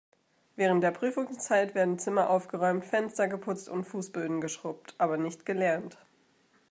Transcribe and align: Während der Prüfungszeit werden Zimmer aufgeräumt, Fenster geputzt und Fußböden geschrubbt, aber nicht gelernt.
Während 0.55 0.83
der 0.83 0.89
Prüfungszeit 0.89 1.75
werden 1.75 1.99
Zimmer 1.99 2.31
aufgeräumt, 2.31 2.83
Fenster 2.83 3.27
geputzt 3.27 3.69
und 3.69 3.83
Fußböden 3.83 4.41
geschrubbt, 4.41 4.95
aber 4.97 5.17
nicht 5.17 5.45
gelernt. 5.45 5.99